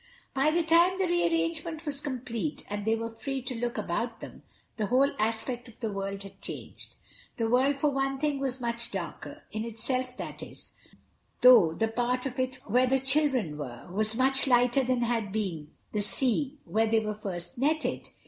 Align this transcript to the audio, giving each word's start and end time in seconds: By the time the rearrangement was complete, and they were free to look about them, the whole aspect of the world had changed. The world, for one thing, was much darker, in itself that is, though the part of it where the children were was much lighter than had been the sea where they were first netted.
By 0.33 0.49
the 0.49 0.63
time 0.63 0.97
the 0.97 1.05
rearrangement 1.05 1.85
was 1.85 2.01
complete, 2.01 2.63
and 2.71 2.85
they 2.85 2.95
were 2.95 3.13
free 3.13 3.39
to 3.43 3.53
look 3.53 3.77
about 3.77 4.19
them, 4.19 4.41
the 4.77 4.87
whole 4.87 5.11
aspect 5.19 5.67
of 5.67 5.79
the 5.79 5.91
world 5.91 6.23
had 6.23 6.41
changed. 6.41 6.95
The 7.37 7.47
world, 7.47 7.77
for 7.77 7.91
one 7.91 8.17
thing, 8.17 8.39
was 8.39 8.59
much 8.59 8.89
darker, 8.89 9.43
in 9.51 9.63
itself 9.63 10.17
that 10.17 10.41
is, 10.41 10.73
though 11.41 11.73
the 11.73 11.87
part 11.87 12.25
of 12.25 12.39
it 12.39 12.55
where 12.65 12.87
the 12.87 12.99
children 12.99 13.59
were 13.59 13.87
was 13.91 14.15
much 14.15 14.47
lighter 14.47 14.83
than 14.83 15.03
had 15.03 15.31
been 15.31 15.69
the 15.91 16.01
sea 16.01 16.57
where 16.65 16.87
they 16.87 16.99
were 17.01 17.13
first 17.13 17.59
netted. 17.59 18.09